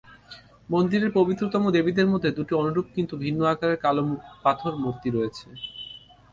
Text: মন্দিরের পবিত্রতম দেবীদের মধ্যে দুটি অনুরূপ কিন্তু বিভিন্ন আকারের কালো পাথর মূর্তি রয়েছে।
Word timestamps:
মন্দিরের 0.69 1.11
পবিত্রতম 1.17 1.63
দেবীদের 1.75 2.07
মধ্যে 2.07 2.29
দুটি 2.37 2.53
অনুরূপ 2.55 2.87
কিন্তু 2.95 3.13
বিভিন্ন 3.15 3.41
আকারের 3.45 3.81
কালো 3.83 4.01
পাথর 4.43 4.71
মূর্তি 4.83 5.09
রয়েছে। 5.09 5.47